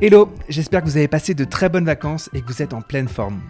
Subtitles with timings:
[0.00, 2.82] Hello, j'espère que vous avez passé de très bonnes vacances et que vous êtes en
[2.82, 3.40] pleine forme.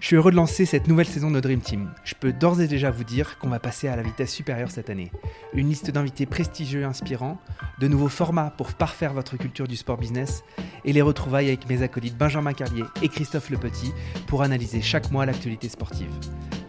[0.00, 1.92] Je suis heureux de lancer cette nouvelle saison de Dream Team.
[2.02, 4.90] Je peux d'ores et déjà vous dire qu'on va passer à la vitesse supérieure cette
[4.90, 5.12] année.
[5.54, 7.38] Une liste d'invités prestigieux et inspirants,
[7.78, 10.42] de nouveaux formats pour parfaire votre culture du sport business
[10.84, 13.92] et les retrouvailles avec mes acolytes Benjamin Carlier et Christophe Le Petit
[14.26, 16.10] pour analyser chaque mois l'actualité sportive.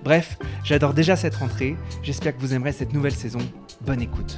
[0.04, 3.40] Bref, j'adore déjà cette rentrée, j'espère que vous aimerez cette nouvelle saison.
[3.82, 4.38] Bonne écoute.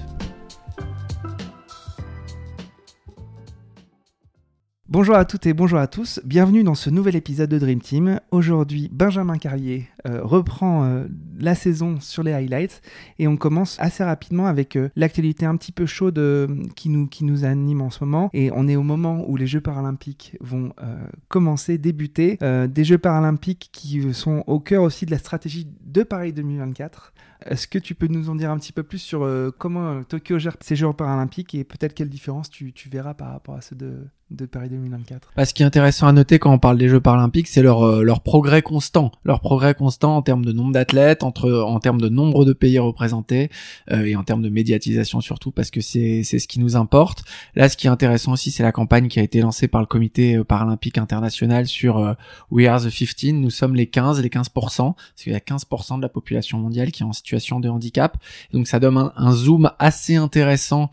[4.98, 8.22] Bonjour à toutes et bonjour à tous, bienvenue dans ce nouvel épisode de Dream Team.
[8.32, 11.04] Aujourd'hui, Benjamin Carlier euh, reprend euh,
[11.38, 12.82] la saison sur les highlights
[13.20, 16.18] et on commence assez rapidement avec euh, l'actualité un petit peu chaude
[16.78, 18.30] qui, nous, qui nous anime en ce moment.
[18.32, 20.72] Et on est au moment où les Jeux paralympiques vont
[21.28, 22.38] commencer, débuter.
[22.42, 27.14] des Jeux paralympiques qui sont au cœur aussi de la stratégie de Paris 2024.
[27.48, 30.56] Est-ce que tu peux nous en dire un petit peu plus sur comment Tokyo gère
[30.62, 34.08] ces Jeux paralympiques et peut-être quelle différence tu, tu verras par rapport à ceux de,
[34.32, 35.34] de Paris 2024.
[35.38, 37.84] Bah, ce qui est intéressant à noter quand on parle des Jeux paralympiques, c'est leur
[37.84, 42.02] euh, leur progrès constant, leur progrès constant en termes de nombre d'athlètes, entre en termes
[42.02, 43.52] de nombre de pays représentés
[43.92, 47.24] euh, et en termes de médiatisation surtout parce que c'est c'est ce qui nous importe.
[47.56, 49.88] Là, ce qui est intéressant aussi, c'est la campagne qui a été lancée par le
[49.88, 52.16] Comité euh, paralympique international sur
[52.50, 53.34] We Are the 15.
[53.34, 54.78] Nous sommes les 15, les 15 parce
[55.18, 58.18] qu'il y a 15% de la population mondiale qui est en situation de handicap.
[58.54, 60.90] Donc ça donne un, zoom assez intéressant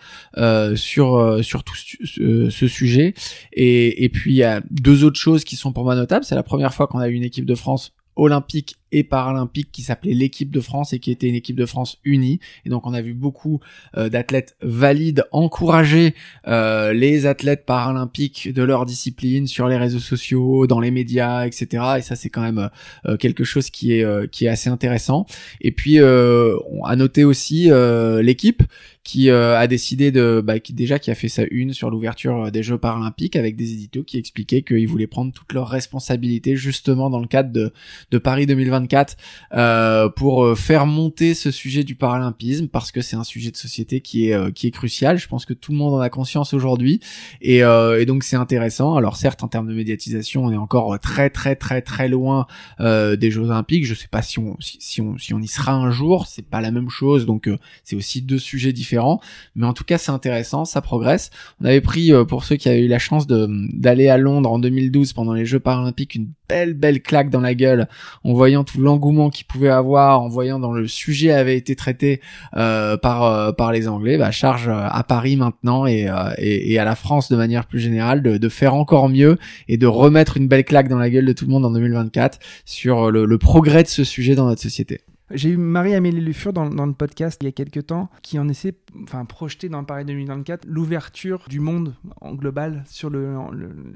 [0.74, 3.14] sur sur tout ce sujet.
[3.52, 6.24] Et, puis il y a deux autres choses qui sont pour moi notables.
[6.24, 9.82] C'est la première fois qu'on a eu une équipe de France olympique et paralympique qui
[9.82, 12.40] s'appelait l'équipe de France et qui était une équipe de France unie.
[12.64, 13.60] Et donc on a vu beaucoup
[13.96, 16.14] euh, d'athlètes valides encourager
[16.46, 21.84] euh, les athlètes paralympiques de leur discipline sur les réseaux sociaux, dans les médias, etc.
[21.98, 22.70] Et ça c'est quand même
[23.06, 25.26] euh, quelque chose qui est qui est assez intéressant.
[25.60, 27.70] Et puis à noter aussi
[28.20, 28.62] l'équipe
[29.04, 32.62] qui a décidé de bah, qui déjà qui a fait sa une sur l'ouverture des
[32.62, 37.20] Jeux paralympiques avec des éditos qui expliquaient qu'ils voulaient prendre toutes leurs responsabilités justement dans
[37.20, 37.72] le cadre de,
[38.10, 38.81] de Paris 2024
[39.54, 43.56] euh, pour euh, faire monter ce sujet du paralympisme parce que c'est un sujet de
[43.56, 45.18] société qui est euh, qui est crucial.
[45.18, 47.00] Je pense que tout le monde en a conscience aujourd'hui
[47.40, 48.96] et, et donc c'est intéressant.
[48.96, 52.46] Alors certes en termes de médiatisation, on est encore très très très très loin
[52.80, 53.86] des Jeux Olympiques.
[53.86, 56.60] Je sais pas si on si, on si on y sera un jour, c'est pas
[56.60, 57.26] la même chose.
[57.26, 57.48] Donc
[57.84, 59.20] c'est aussi deux sujets différents,
[59.54, 61.30] mais en tout cas c'est intéressant, ça progresse.
[61.60, 64.58] On avait pris pour ceux qui avaient eu la chance de d'aller à Londres en
[64.58, 67.88] 2012 pendant les Jeux paralympiques une belle belle claque dans la gueule
[68.24, 72.20] en voyant l'engouement qu'il pouvait avoir en voyant dans le sujet avait été traité
[72.56, 76.08] euh, par euh, par les Anglais, bah, charge euh, à Paris maintenant et,
[76.38, 80.36] et, à la France de manière plus générale de, faire encore mieux et de remettre
[80.36, 83.82] une belle claque dans la gueule de tout le monde en 2024 sur le progrès
[83.82, 85.00] de ce sujet dans notre société.
[85.34, 88.48] J'ai eu Marie-Amélie Lufur dans, dans, le podcast il y a quelques temps qui en
[88.48, 93.34] essaie, enfin, projeter dans Paris 2024 l'ouverture du monde en global sur le,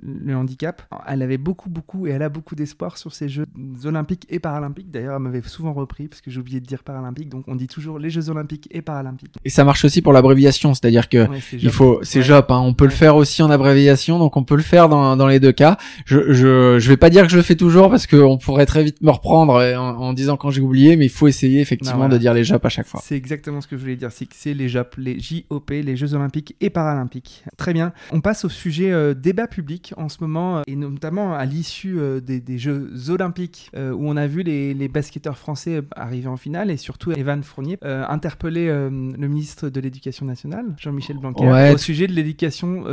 [0.02, 0.82] le, handicap.
[1.06, 3.46] Elle avait beaucoup, beaucoup, et elle a beaucoup d'espoir sur ces Jeux
[3.84, 4.90] olympiques et paralympiques.
[4.90, 7.66] D'ailleurs, elle m'avait souvent repris parce que j'ai oublié de dire paralympiques, donc on dit
[7.66, 9.34] toujours les Jeux olympiques et paralympiques.
[9.44, 12.84] Et ça marche aussi pour l'abréviation, c'est-à-dire que il faut, c'est JOP, hein, on peut
[12.84, 15.76] le faire aussi en abréviation, donc on peut le faire dans, dans les deux cas.
[16.06, 18.82] Je, je, je vais pas dire que je le fais toujours parce qu'on pourrait très
[18.82, 22.18] vite me reprendre en, en disant quand j'ai oublié, mais il faut essayer effectivement de
[22.18, 23.00] dire les JOP à chaque fois.
[23.02, 25.96] C'est exactement ce que je voulais dire, c'est que c'est les JOP, les JOP, les
[25.96, 27.44] Jeux Olympiques et Paralympiques.
[27.56, 27.92] Très bien.
[28.12, 31.98] On passe au sujet euh, débat public en ce moment, euh, et notamment à l'issue
[31.98, 36.70] euh, des, Jeux Olympiques, où on a vu les, les, basketteurs français arriver en finale,
[36.70, 42.12] et surtout Evan Fournier interpeller le ministre de l'Éducation nationale, Jean-Michel Blanquer, au sujet de
[42.12, 42.84] l'éducation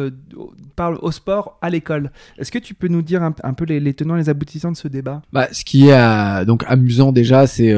[0.75, 2.11] parle au sport à l'école.
[2.37, 4.77] Est-ce que tu peux nous dire un, peu les, les, tenants et les aboutissants de
[4.77, 5.21] ce débat?
[5.31, 7.73] Bah, Ce qui est donc amusant déjà, c'est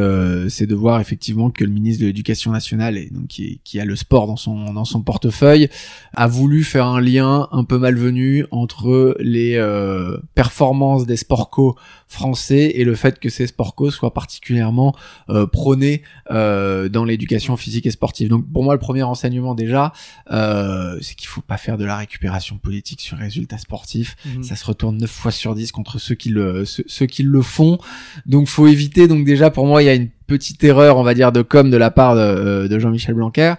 [0.50, 3.86] c'est de voir effectivement que le ministre de l'Éducation nationale, et donc qui, qui, a
[3.86, 5.70] le sport dans son dans son portefeuille,
[6.14, 11.76] a voulu faire un lien un peu malvenu entre les euh, performances des sport co
[12.08, 14.96] français et le fait que ces sport co soient particulièrement
[15.30, 18.30] euh, prônés euh, dans l'éducation physique et sportive.
[18.30, 19.92] Donc pour moi, le premier enseignement déjà,
[20.32, 24.16] euh, c'est qu'il faut pas faire de la récupération politique sur résultats sportifs.
[24.26, 24.44] Mhm.
[24.44, 27.42] Ça se retourne 9 fois sur 10 contre ceux qui le ceux, ceux qui le
[27.42, 27.78] font.
[28.26, 29.08] Donc faut éviter.
[29.08, 31.70] Donc déjà pour moi, il y a une petite erreur, on va dire, de com
[31.70, 33.56] de la part de, euh, Jean-Michel Blanquer.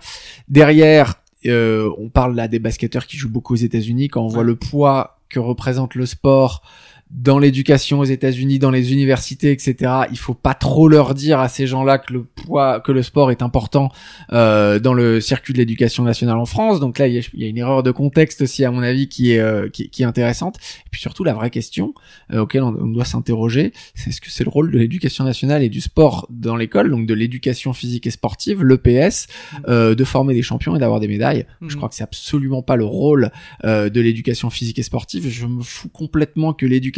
[0.48, 1.14] Derrière,
[1.46, 4.08] euh, on parle là des basketteurs qui jouent beaucoup aux États-Unis.
[4.08, 6.62] Quand on voit le poids que représente le sport
[7.11, 9.93] dans l'éducation aux États-Unis, dans les universités, etc.
[10.11, 13.31] Il faut pas trop leur dire à ces gens-là que le poids, que le sport
[13.31, 13.91] est important
[14.32, 16.81] euh, dans le circuit de l'éducation nationale en France.
[16.81, 19.38] Donc là, il y, a, une erreur de contexte aussi, à mon avis, qui est
[19.38, 20.56] euh, qui, est intéressante.
[20.56, 21.94] Et puis surtout, la vraie question
[22.32, 25.69] euh, auquel on, doit s'interroger, c'est est-ce que c'est le rôle de l'éducation nationale et
[25.69, 29.29] du sport dans l'école, donc de l'éducation physique et sportive, l'EPS,
[29.69, 31.47] euh, de former des champions et d'avoir des médailles?
[31.61, 31.76] Je mmh.
[31.76, 33.31] crois que c'est absolument pas le rôle
[33.64, 35.29] euh, de l'éducation physique et sportive.
[35.29, 36.95] Je me fous complètement que l'éducation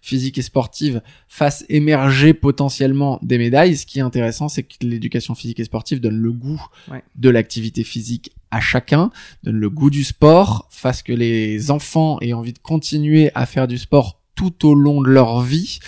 [0.00, 3.76] physique et sportive fasse émerger potentiellement des médailles.
[3.76, 6.64] Ce qui est intéressant, c'est que l'éducation physique et sportive donne le goût
[7.16, 9.10] de l'activité physique à chacun,
[9.42, 13.66] donne le goût du sport, fasse que les enfants aient envie de continuer à faire
[13.66, 15.78] du sport tout au long de leur vie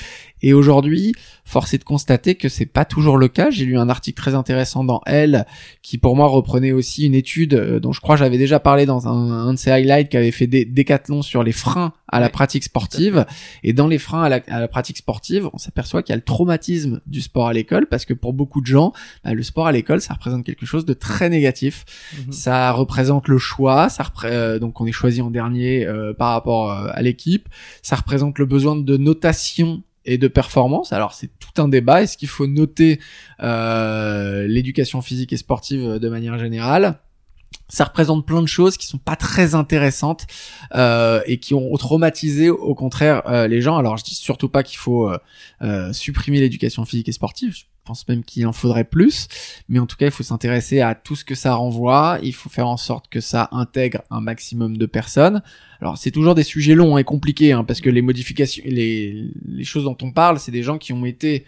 [0.45, 1.15] et aujourd'hui,
[1.47, 3.49] force est de constater que c'est pas toujours le cas.
[3.51, 5.47] J'ai lu un article très intéressant dans Elle
[5.81, 9.09] qui pour moi reprenait aussi une étude euh, dont je crois j'avais déjà parlé dans
[9.09, 12.63] un, de ses highlights qui avait fait des décathlons sur les freins à la pratique
[12.63, 13.25] sportive.
[13.63, 17.01] Et dans les freins à la, pratique sportive, on s'aperçoit qu'il y a le traumatisme
[17.07, 18.93] du sport à l'école parce que pour beaucoup de gens,
[19.25, 21.87] bah, le sport à l'école, ça représente quelque chose de très négatif.
[22.19, 22.33] Mhm.
[22.33, 26.71] Ça représente le choix, ça euh, donc on est choisi en dernier euh, par rapport
[26.71, 27.49] à l'équipe.
[27.81, 30.93] Ça représente le besoin de notation et de performance.
[30.93, 32.03] Alors c'est tout un débat.
[32.03, 33.01] Est-ce qu'il faut noter
[33.41, 36.99] euh, l'éducation physique et sportive de manière générale?
[37.69, 40.27] Ça représente plein de choses qui sont pas très intéressantes
[40.75, 43.77] euh, et qui ont traumatisé au contraire euh, les gens.
[43.77, 45.19] Alors je dis surtout pas qu'il faut euh,
[45.63, 47.55] euh, supprimer l'éducation physique et sportive.
[47.55, 49.29] Je pense même qu'il en faudrait plus,
[49.69, 52.19] mais en tout cas il faut s'intéresser à tout ce que ça renvoie.
[52.23, 55.43] Il faut faire en sorte que ça intègre un maximum de personnes.
[55.81, 59.65] Alors c'est toujours des sujets longs et compliqués hein, parce que les modifications, les, les
[59.65, 61.45] choses dont on parle, c'est des gens qui ont été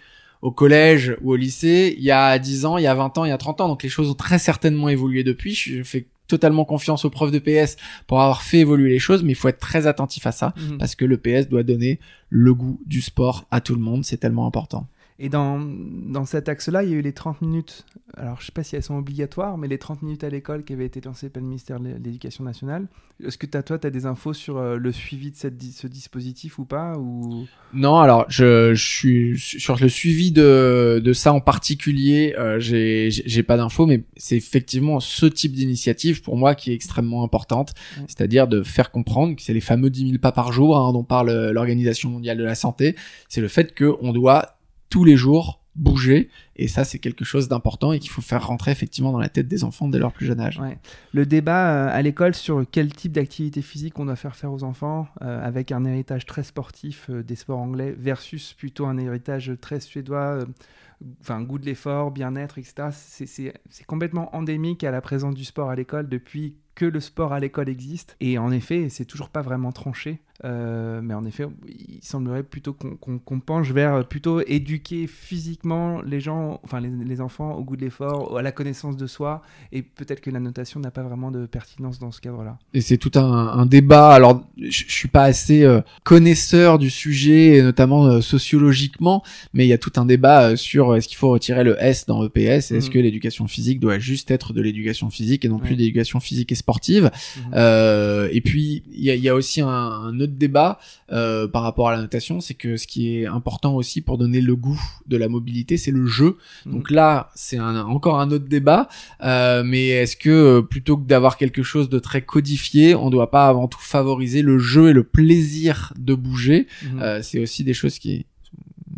[0.47, 3.25] au collège ou au lycée il y a 10 ans, il y a 20 ans,
[3.25, 3.69] il y a 30 ans.
[3.69, 5.57] Donc les choses ont très certainement évolué depuis.
[5.57, 7.77] Je fais totalement confiance aux profs de PS
[8.07, 10.79] pour avoir fait évoluer les choses, mais il faut être très attentif à ça mhm.
[10.79, 11.99] parce que le PS doit donner
[12.31, 14.05] le goût du sport à tout le monde.
[14.05, 14.87] C'est tellement important.
[15.19, 17.87] Et dans, dans cet axe-là, il y a eu les 30 minutes,
[18.19, 20.75] alors je sais pas si elles sont obligatoires, mais les 30 minutes à l'école qui
[20.75, 22.87] avaient été lancées par le ministère de l'Éducation nationale.
[23.25, 25.87] Est-ce que as, toi, tu as des infos sur euh, le suivi de cette, ce
[25.87, 27.47] dispositif ou pas ou...
[27.73, 33.43] Non, alors je, je, suis sur le suivi de, de ça en particulier, euh, j'ai
[33.43, 37.73] pas d'infos, mais c'est effectivement ce type d'initiative pour moi qui est extrêmement importante,
[38.07, 41.05] c'est-à-dire de faire comprendre que c'est les fameux 10 000 pas par jour hein, dont
[41.05, 42.97] parle l'Organisation mondiale de la santé,
[43.31, 44.56] c'est le fait qu'on doit
[44.89, 48.71] tous les jours bouger et ça c'est quelque chose d'important et qu'il faut faire rentrer
[48.71, 50.61] effectivement dans la tête des enfants dès leur plus jeune âge.
[51.13, 54.65] Le débat euh, à l'école sur quel type d'activité physique on doit faire faire aux
[54.65, 59.53] enfants euh, avec un héritage très sportif euh, des sports anglais versus plutôt un héritage
[59.61, 60.47] très suédois
[61.21, 62.89] enfin goût de l'effort, bien-être, etc.
[62.91, 67.41] C'est complètement endémique à la présence du sport à l'école depuis que le sport à
[67.41, 68.17] l'école existe.
[68.21, 70.23] Et en effet, c'est toujours pas vraiment tranché.
[70.45, 76.61] Euh, mais en effet, il semblerait plutôt qu'on penche vers plutôt éduquer physiquement les gens,
[76.65, 79.43] enfin les, enfants au goût de l'effort, à la connaissance de soi,
[79.73, 82.59] et peut-être que la notation n'a pas vraiment de pertinence dans ce cadre-là.
[82.75, 84.11] Et c'est tout un, débat.
[84.11, 89.23] Alors, je, suis pas assez euh, connaisseur du sujet, notamment euh, sociologiquement,
[89.55, 92.23] mais il y a tout un débat sur est-ce qu'il faut retirer le S dans
[92.25, 92.93] EPS, est-ce mm.
[92.93, 96.55] que l'éducation physique doit juste être de l'éducation physique et non plus d'éducation physique et
[96.55, 97.11] sportive.
[97.55, 98.29] Mm-hmm.
[98.31, 100.79] et puis il y a, y a, aussi un, un débat
[101.13, 104.41] euh, par rapport à la notation, c'est que ce qui est important aussi pour donner
[104.41, 106.37] le goût de la mobilité, c'est le jeu.
[106.65, 106.73] Mhm.
[106.73, 108.89] Donc là, c'est encore un autre débat.
[109.23, 113.31] Euh, mais est-ce que euh, plutôt que d'avoir quelque chose de très codifié, on doit
[113.31, 116.67] pas avant tout favoriser le jeu et le plaisir de bouger?
[116.83, 117.23] Mhm.
[117.23, 118.27] C'est aussi des choses qui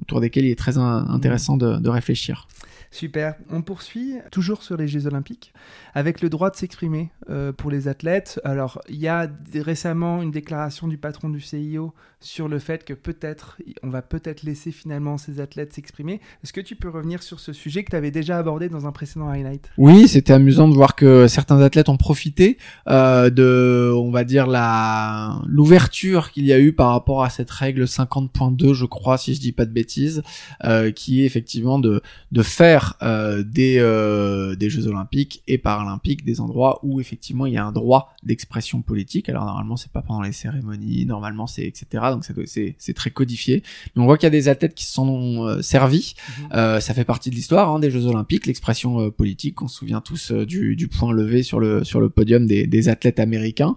[0.03, 2.49] autour desquelles il est très intéressant de réfléchir.
[2.91, 3.35] Super.
[3.51, 5.53] On poursuit toujours sur les Jeux Olympiques
[5.95, 8.41] avec le droit de s'exprimer euh, pour les athlètes.
[8.45, 12.95] Alors, il y a récemment une déclaration du patron du CIO sur le fait que
[12.95, 16.21] peut-être, on va peut-être laisser finalement ces athlètes s'exprimer.
[16.43, 18.93] Est-ce que tu peux revenir sur ce sujet que tu avais déjà abordé dans un
[18.93, 19.71] précédent highlight?
[19.77, 24.47] Oui, c'était amusant de voir que certains athlètes ont profité euh, de, on va dire,
[25.47, 29.41] l'ouverture qu'il y a eu par rapport à cette règle 50.2, je crois, si je
[29.41, 30.23] dis pas de bêtises,
[30.65, 32.03] euh, qui est effectivement de,
[32.33, 37.55] de faire euh, des, euh, des Jeux Olympiques et Paralympiques des endroits où effectivement il
[37.55, 39.29] y a un droit d'expression politique.
[39.29, 42.05] Alors normalement c'est pas pendant les cérémonies, normalement c'est etc.
[42.11, 43.63] Donc c'est c'est très codifié.
[43.95, 46.15] Mais on voit qu'il y a des athlètes qui se sont euh, servis.
[46.53, 46.81] Mhm.
[46.81, 49.63] ça fait partie de l'histoire hein, des Jeux Olympiques, l'expression politique.
[49.63, 52.89] On se souvient tous du, du point levé sur le sur le podium des, des
[52.89, 53.77] athlètes américains.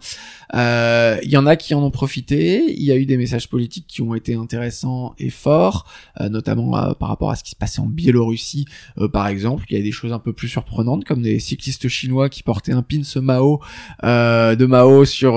[0.54, 2.74] Il y en a qui en ont profité.
[2.76, 5.88] Il y a eu des messages politiques qui ont été intéressants et forts,
[6.20, 8.66] notamment par rapport à ce qui se passait en Biélorussie
[9.12, 12.30] par exemple, il y a des choses un peu plus surprenantes comme des cyclistes chinois
[12.30, 13.62] qui portaient un pin Mao
[14.04, 15.34] de Mao sur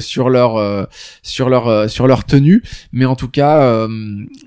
[0.00, 0.88] sur leur
[1.22, 3.86] sur leur sur leur tenue, mais en tout cas,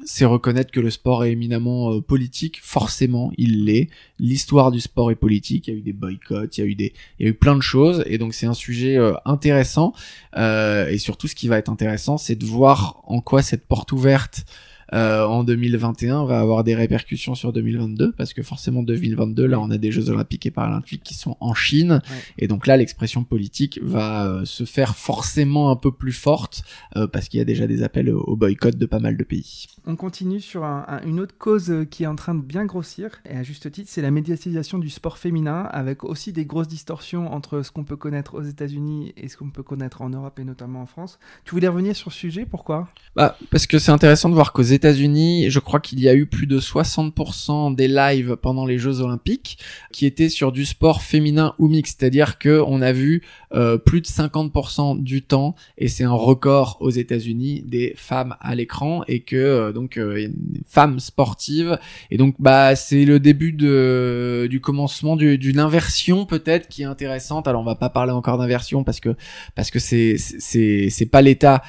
[0.06, 2.60] c'est reconnaître que le sport est éminemment politique.
[2.62, 3.90] Forcément, il l'est.
[4.20, 5.68] L'histoire du sport est politique.
[5.68, 7.36] Il y a eu des boycotts, il y a eu des il y a eu
[7.36, 9.94] plein de choses, et donc c'est un sujet intéressant.
[10.36, 14.46] et surtout, ce qui va être intéressant, c'est de voir en quoi cette porte ouverte
[14.94, 19.72] euh, en 2021 va avoir des répercussions sur 2022 parce que forcément 2022 là on
[19.72, 22.02] a des Jeux Olympiques et Paralympiques qui sont en Chine.
[22.38, 26.64] Et donc là l'expression politique va euh, se faire forcément un peu plus forte
[26.96, 29.68] euh, parce qu'il y a déjà des appels au boycott de pas mal de pays.
[29.86, 33.10] On continue sur une autre cause qui est en train de bien grossir.
[33.30, 37.34] Et à juste titre c'est la médiatisation du sport féminin avec aussi des grosses distorsions
[37.34, 40.44] entre ce qu'on peut connaître aux États-Unis et ce qu'on peut connaître en Europe et
[40.44, 41.20] notamment en France.
[41.44, 42.46] Tu voulais revenir sur ce sujet?
[42.46, 42.90] Pourquoi?
[43.16, 46.28] Bah parce que c'est intéressant de voir qu'aux États-Unis, je crois qu'il y a eu
[46.28, 49.58] plus de 60% des lives pendant les Jeux Olympiques
[49.92, 54.02] qui étaient sur du sport féminin ou mixte, c'est-à-dire que on a vu euh, plus
[54.02, 59.22] de 50% du temps, et c'est un record aux États-Unis des femmes à l'écran, et
[59.22, 61.80] que euh, donc euh, une femme sportive,
[62.12, 67.48] et donc bah c'est le début de du commencement d'une inversion peut-être qui est intéressante.
[67.48, 69.16] Alors on va pas parler encore d'inversion parce que
[69.56, 71.62] parce que c'est c'est c'est pas l'état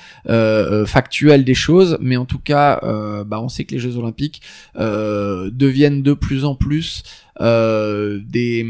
[0.87, 2.81] factuel des choses, mais en tout cas
[3.25, 4.43] bah on sait que les Jeux Olympiques
[4.75, 7.03] deviennent de plus en plus
[7.41, 8.65] euh, des,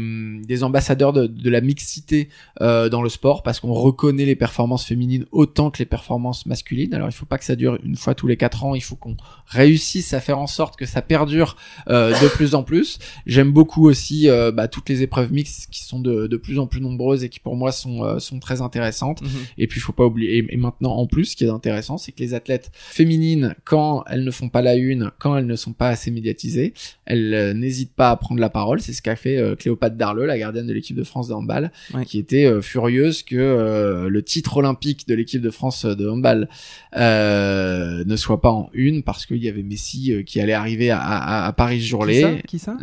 [0.45, 2.29] des ambassadeurs de, de la mixité
[2.61, 6.93] euh, dans le sport parce qu'on reconnaît les performances féminines autant que les performances masculines.
[6.93, 8.95] Alors il faut pas que ça dure une fois tous les quatre ans, il faut
[8.95, 9.15] qu'on
[9.47, 11.55] réussisse à faire en sorte que ça perdure
[11.89, 12.99] euh, de plus en plus.
[13.25, 16.67] J'aime beaucoup aussi euh, bah, toutes les épreuves mixtes qui sont de, de, plus en
[16.67, 19.21] plus nombreuses et qui pour moi sont, euh, sont très intéressantes.
[19.21, 19.29] Mhm.
[19.57, 22.11] Et puis il faut pas oublier, et, maintenant en plus ce qui est intéressant, c'est
[22.11, 25.73] que les athlètes féminines, quand elles ne font pas la une, quand elles ne sont
[25.73, 26.73] pas assez médiatisées,
[27.05, 28.49] elles n'hésitent pas à prendre la
[28.79, 31.71] c'est ce qu'a fait euh, Cléopâtre Darleux, la gardienne de l'équipe de France de handball,
[32.05, 36.47] qui était euh, furieuse que euh, le titre olympique de l'équipe de France de handball
[36.95, 41.81] ne soit pas en une parce qu'il y avait Messi qui allait arriver à, Paris
[41.81, 42.35] ce jour-là.
[42.47, 42.77] Qui ça,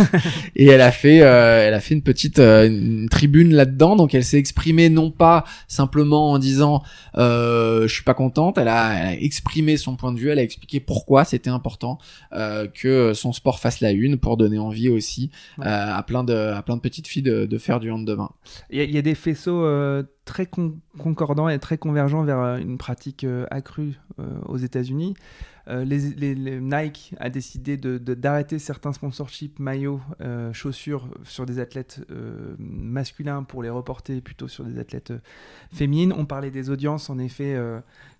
[0.56, 4.38] Et elle a fait, elle a fait une petite une tribune là-dedans, donc elle s'est
[4.38, 6.82] exprimée non pas simplement en disant
[7.16, 10.42] je suis pas contente, elle a, elle a, exprimé son point de vue, elle a
[10.42, 11.98] expliqué pourquoi c'était important
[12.32, 15.15] que son sport fasse la une pour donner envie aussi
[15.60, 18.30] euh, à plein de à plein de petites filles de, faire du hand de main.
[18.70, 23.26] Il y, a des faisceaux euh, très concordants et très convergents vers euh, une pratique
[23.50, 23.98] accrue
[24.46, 25.14] aux États-Unis.
[25.68, 30.00] Les, Nike a décidé d'arrêter de, certains sponsorships maillots,
[30.52, 32.00] chaussures sur des athlètes
[32.58, 35.12] masculins pour les reporter plutôt sur des athlètes
[35.72, 36.14] féminines.
[36.16, 37.60] On parlait des audiences, en effet,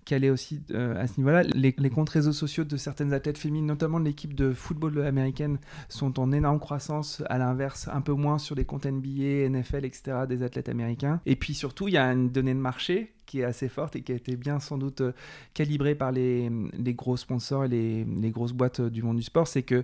[0.07, 1.43] qu'elle est aussi euh, à ce niveau-là.
[1.43, 5.59] Les, comptes réseaux sociaux de certaines athlètes féminines, notamment de l'équipe de football américaine,
[5.89, 7.21] sont en énorme croissance.
[7.29, 10.19] À l'inverse, un peu moins sur les comptes NBA, NFL, etc.
[10.27, 11.19] des athlètes américains.
[11.25, 14.01] Et puis surtout, il y a une donnée de marché qui est assez forte et
[14.01, 15.11] qui a été bien sans doute euh,
[15.53, 19.23] calibrée par les, les gros sponsors et les, les, grosses boîtes euh, du monde du
[19.23, 19.83] sport, c'est que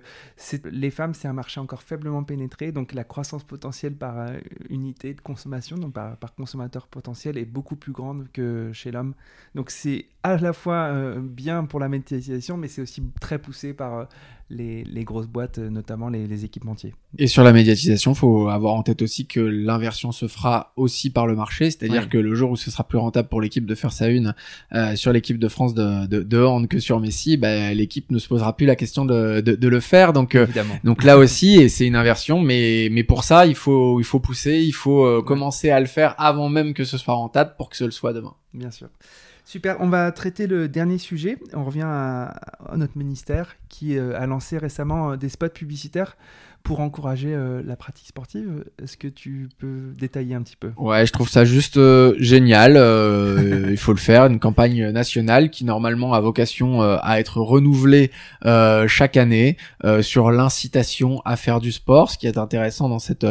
[0.64, 4.38] les femmes, c'est un marché encore faiblement pénétré, donc la croissance potentielle par euh,
[4.70, 9.14] unité de consommation, donc par, par, consommateur potentiel, est beaucoup plus grande que chez l'homme.
[9.54, 14.08] Donc c'est à la fois bien pour la médiatisation, mais c'est aussi très poussé par
[14.50, 16.94] les, les, grosses boîtes, notamment les, les, équipementiers.
[17.18, 21.26] Et sur la médiatisation, faut avoir en tête aussi que l'inversion se fera aussi par
[21.26, 23.92] le marché, c'est-à-dire que le jour où ce sera plus rentable pour l'équipe de faire
[23.92, 24.34] sa une
[24.72, 28.18] euh, sur l'équipe de France de, de, de, hand que sur Messi, bah, l'équipe ne
[28.18, 30.12] se posera plus la question de, de, de le faire.
[30.12, 30.46] Donc, euh,
[30.84, 34.20] donc là aussi, et c'est une inversion, mais, mais pour ça, il faut, il faut
[34.20, 37.70] pousser, il faut euh, commencer à le faire avant même que ce soit rentable pour
[37.70, 38.34] que ce le soit demain.
[38.52, 38.88] Bien sûr.
[39.44, 41.38] Super, on va traiter le dernier sujet.
[41.52, 42.34] On revient à,
[42.76, 46.16] notre ministère qui euh, a lancé récemment euh, des spots publicitaires
[46.64, 48.64] pour encourager euh, la pratique sportive.
[48.82, 50.72] Est-ce que tu peux détailler un petit peu?
[50.78, 52.78] Ouais, je trouve ça juste euh, génial.
[52.78, 58.10] Euh, il faut le faire, une campagne nationale qui normalement a vocation à être renouvelée
[58.86, 59.58] chaque année
[60.00, 62.10] sur l'incitation à faire du sport.
[62.10, 63.26] Ce qui est intéressant dans cette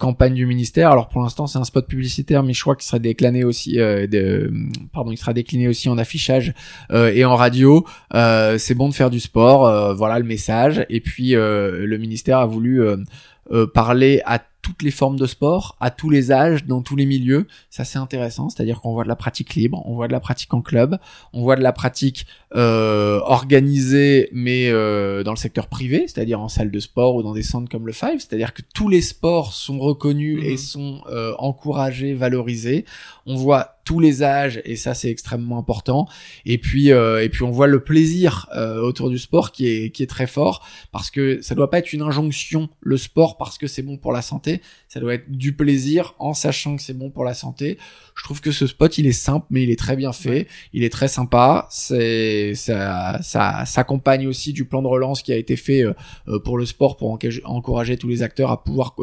[0.00, 0.90] campagne du ministère.
[0.90, 4.52] Alors pour l'instant, c'est un spot publicitaire, mais je crois qu'il sera décliné aussi, de,
[4.92, 6.52] pardon, il sera décliné aussi en affichage
[6.92, 7.86] et en radio.
[8.12, 9.94] c'est bon de faire du sport.
[9.94, 10.84] voilà le message.
[10.88, 12.96] Et puis le ministère a voulu euh,
[13.52, 17.06] euh, parler à toutes les formes de sport, à tous les âges, dans tous les
[17.06, 17.46] milieux.
[17.70, 20.52] Ça c'est intéressant, c'est-à-dire qu'on voit de la pratique libre, on voit de la pratique
[20.54, 20.98] en club,
[21.32, 26.72] on voit de la pratique euh, organisée mais dans le secteur privé, c'est-à-dire en salle
[26.72, 29.78] de sport ou dans des centres comme le Five, c'est-à-dire que tous les sports sont
[29.78, 30.56] reconnus et mhm.
[30.56, 31.00] sont
[31.38, 32.84] encouragés, valorisés.
[33.24, 36.06] On voit tous les âges et ça c'est extrêmement important.
[36.44, 39.90] Et puis euh, et puis on voit le plaisir euh, autour du sport qui est
[39.90, 43.56] qui est très fort parce que ça doit pas être une injonction le sport parce
[43.56, 46.98] que c'est bon pour la santé, ça doit être du plaisir en sachant que c'est
[46.98, 47.78] bon pour la santé.
[48.16, 50.82] Je trouve que ce spot il est simple mais il est très bien fait, il
[50.82, 55.54] est très sympa, c'est ça ça s'accompagne aussi du plan de relance qui a été
[55.54, 58.96] fait euh, pour le sport pour encourager tous les acteurs à pouvoir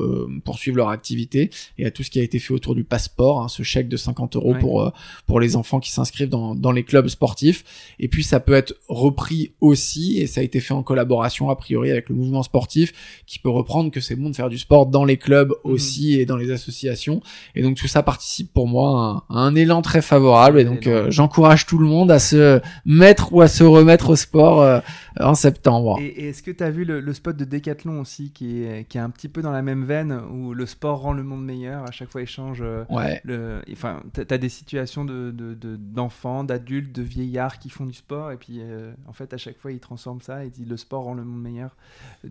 [0.43, 3.47] poursuivre leur activité et à tout ce qui a été fait autour du passeport, hein,
[3.47, 4.92] ce chèque de 50 euros pour euh,
[5.27, 7.63] pour les enfants qui s'inscrivent dans, dans les clubs sportifs.
[8.00, 11.56] Et puis ça peut être repris aussi, et ça a été fait en collaboration a
[11.56, 14.86] priori avec le mouvement sportif, qui peut reprendre que c'est bon de faire du sport
[14.86, 15.72] dans les clubs mhm.
[15.72, 17.22] aussi et dans les associations.
[17.56, 20.60] Et donc tout ça participe pour moi à un, élan très favorable.
[20.60, 24.15] Et donc euh, j'encourage tout le monde à se mettre ou à se remettre au
[24.15, 24.80] sport euh,
[25.20, 26.00] en septembre.
[26.01, 29.01] Et, est-ce que tu as vu le, spot de Decathlon aussi, qui est, qui est
[29.01, 31.92] un petit peu dans la même veine, où le sport rend le monde meilleur, à
[31.92, 33.22] chaque fois il change ouais.
[33.24, 33.62] le...
[33.72, 35.34] Enfin, tu as des situations de,
[35.77, 38.32] d'enfants, d'adultes, de vieillards qui font du sport.
[38.32, 41.03] Et puis, euh, en fait, à chaque fois, ils transforment ça et disent le sport
[41.03, 41.75] rend le monde meilleur.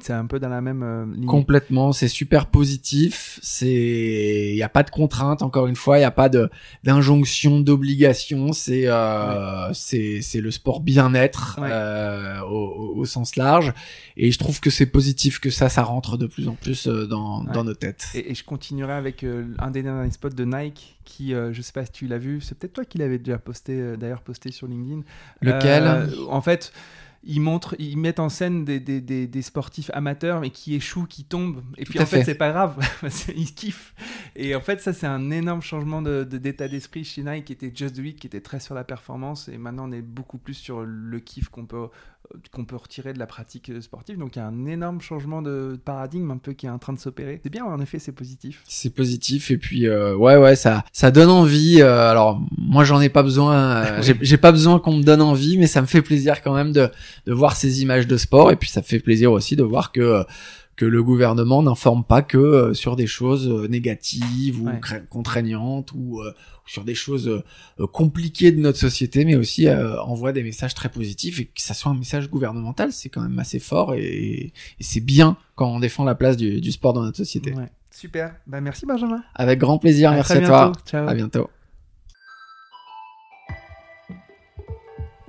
[0.00, 1.26] C'est un peu dans la même euh, ligne.
[1.26, 3.38] Complètement, c'est super positif.
[3.42, 5.42] C'est, il n'y a pas de contrainte.
[5.42, 6.48] Encore une fois, il n'y a pas de
[6.84, 8.52] d'injonction, d'obligation.
[8.52, 11.60] C'est, euh, c'est, c'est le sport bien-être
[12.48, 13.74] au, au, sens large.
[14.16, 17.44] Et je trouve que c'est positif que ça, ça rentre de plus en plus dans,
[17.44, 18.08] dans nos têtes.
[18.14, 19.24] Et, et je continuerai avec
[19.58, 22.40] un des derniers spots de Nike qui, euh, je sais pas si tu l'as vu,
[22.40, 25.02] c'est peut-être toi qui l'avais déjà posté, euh, d'ailleurs posté sur LinkedIn.
[25.40, 26.72] Lequel euh, En fait,
[27.24, 31.24] ils montrent, ils mettent en scène des, des, des, sportifs amateurs mais qui échouent, qui
[31.24, 31.62] tombent.
[31.78, 32.76] Et puis en fait, c'est pas grave,
[33.36, 33.94] ils kiffent.
[34.34, 37.72] Et en fait, ça c'est un énorme changement d'état de, d'esprit chez Nike qui était
[37.74, 39.48] Just Do It, qui était très sur la performance.
[39.48, 41.88] Et maintenant, on est beaucoup plus sur le kiff qu'on peut
[42.52, 44.18] qu'on peut retirer de la pratique sportive.
[44.18, 46.92] Donc il y a un énorme changement de paradigme un peu qui est en train
[46.92, 47.40] de s'opérer.
[47.42, 48.62] C'est bien, en effet, c'est positif.
[48.66, 51.80] C'est positif et puis euh, ouais ouais ça ça donne envie.
[51.80, 55.58] Euh, alors moi j'en ai pas besoin, euh, j'ai pas besoin qu'on me donne envie,
[55.58, 56.90] mais ça me fait plaisir quand même de
[57.26, 60.24] de voir ces images de sport et puis ça fait plaisir aussi de voir que
[60.76, 64.70] que le gouvernement n'informe pas que sur des choses négatives ou
[65.10, 66.22] contraignantes ou,
[66.66, 70.88] sur des choses euh, compliquées de notre société, mais aussi euh, envoie des messages très
[70.88, 75.00] positifs et que ça soit un message gouvernemental, c'est quand même assez fort et, c'est
[75.00, 77.54] bien quand on défend la place du, sport dans notre société.
[77.90, 79.22] Super, bah, merci Benjamin.
[79.34, 80.72] Avec grand plaisir, merci à toi.
[80.86, 81.06] Ciao.
[81.08, 81.50] À bientôt.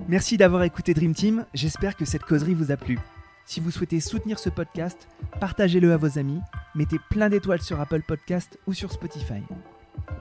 [0.08, 2.98] Merci d'avoir écouté Dream Team, j'espère que cette causerie vous a plu.
[3.46, 5.08] Si vous souhaitez soutenir ce podcast,
[5.40, 6.40] partagez-le à vos amis,
[6.74, 9.42] mettez plein d'étoiles sur Apple Podcast ou sur Spotify.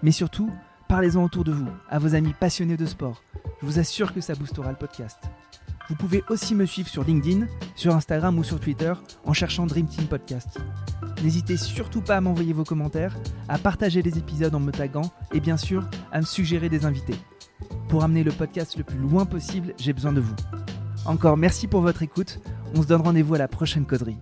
[0.01, 0.51] Mais surtout,
[0.93, 3.23] Parlez-en autour de vous, à vos amis passionnés de sport.
[3.59, 5.17] Je vous assure que ça boostera le podcast.
[5.89, 8.93] Vous pouvez aussi me suivre sur LinkedIn, sur Instagram ou sur Twitter
[9.25, 10.59] en cherchant Dream Team Podcast.
[11.23, 13.17] N'hésitez surtout pas à m'envoyer vos commentaires,
[13.49, 17.15] à partager les épisodes en me taguant et bien sûr à me suggérer des invités.
[17.89, 20.35] Pour amener le podcast le plus loin possible, j'ai besoin de vous.
[21.05, 22.39] Encore merci pour votre écoute.
[22.75, 24.17] On se donne rendez-vous à la prochaine causerie.